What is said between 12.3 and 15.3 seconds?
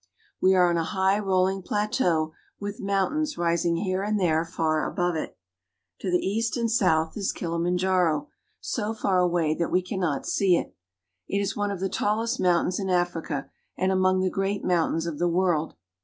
mountains in Africa and among the great mountains of the